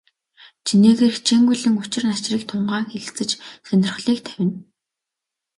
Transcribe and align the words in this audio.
Чинээгээр 0.65 1.13
хичээнгүйлэн 1.15 1.75
учир 1.81 2.03
начрыг 2.09 2.41
тунгаан 2.49 2.85
хэлэлцэж, 2.91 3.29
сонирхлыг 3.67 4.19
тавина. 4.27 4.59